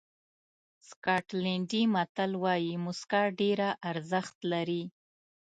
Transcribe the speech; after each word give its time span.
سکاټلېنډي 0.89 1.81
متل 1.93 2.31
وایي 2.43 2.73
موسکا 2.85 3.23
ډېره 3.39 3.67
ارزښت 3.91 4.37
لري. 4.51 4.83